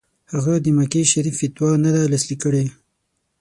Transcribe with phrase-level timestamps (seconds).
[0.31, 2.63] هغه د مکې شریف فتوا نه ده لاسلیک کړې.